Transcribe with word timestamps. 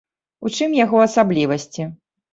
У 0.47 0.51
чым 0.59 0.73
яго 0.79 1.03
асаблівасці? 1.09 1.87